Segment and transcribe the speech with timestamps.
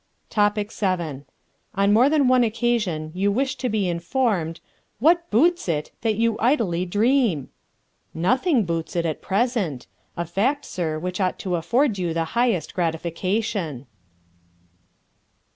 [0.31, 1.25] Topic VII.
[1.75, 4.59] On more than one occasion you wish to be informed,
[4.97, 7.49] "What boots it, that you idly dream?"
[8.11, 9.85] Nothing boots it at present
[10.17, 13.85] a fact, sir, which ought to afford you the highest gratification.